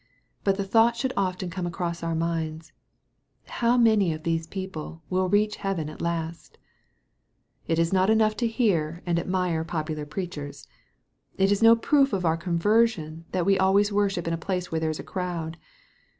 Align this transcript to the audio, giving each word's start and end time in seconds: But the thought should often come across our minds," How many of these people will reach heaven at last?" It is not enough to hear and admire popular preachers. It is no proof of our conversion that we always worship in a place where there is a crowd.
But 0.43 0.57
the 0.57 0.63
thought 0.63 0.95
should 0.95 1.13
often 1.15 1.51
come 1.51 1.67
across 1.67 2.01
our 2.01 2.15
minds," 2.15 2.71
How 3.59 3.77
many 3.77 4.13
of 4.13 4.23
these 4.23 4.47
people 4.47 5.03
will 5.11 5.29
reach 5.29 5.57
heaven 5.57 5.91
at 5.91 6.01
last?" 6.01 6.57
It 7.67 7.77
is 7.77 7.93
not 7.93 8.09
enough 8.09 8.35
to 8.37 8.47
hear 8.47 9.03
and 9.05 9.19
admire 9.19 9.63
popular 9.63 10.07
preachers. 10.07 10.67
It 11.37 11.51
is 11.51 11.61
no 11.61 11.75
proof 11.75 12.13
of 12.13 12.25
our 12.25 12.35
conversion 12.35 13.25
that 13.31 13.45
we 13.45 13.59
always 13.59 13.91
worship 13.93 14.27
in 14.27 14.33
a 14.33 14.39
place 14.41 14.71
where 14.71 14.81
there 14.81 14.89
is 14.89 14.97
a 14.99 15.03
crowd. 15.03 15.57